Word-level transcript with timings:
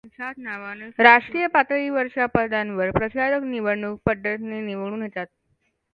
राष्ट्रीय 0.99 1.47
पातळीवरच्या 1.47 2.25
पदांवर 2.27 2.89
प्रचारक 2.91 3.43
निवडणूक 3.43 3.99
पद्धतीने 4.05 4.61
निवडून 4.61 5.03
येतात. 5.03 5.25